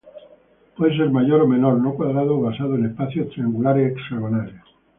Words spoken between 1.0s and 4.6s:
mayor o menor, no cuadrado o basado en espacios triangulares hexagonales.